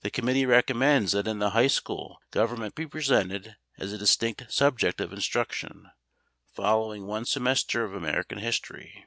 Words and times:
The 0.00 0.10
committee 0.10 0.46
recommends 0.46 1.12
that 1.12 1.28
in 1.28 1.38
the 1.38 1.50
high 1.50 1.66
school 1.66 2.22
Government 2.30 2.74
be 2.74 2.86
presented 2.86 3.58
as 3.76 3.92
a 3.92 3.98
distinct 3.98 4.50
subject 4.50 4.98
of 4.98 5.12
instruction 5.12 5.90
following 6.46 7.04
one 7.06 7.26
semester 7.26 7.84
of 7.84 7.92
American 7.92 8.38
History. 8.38 9.04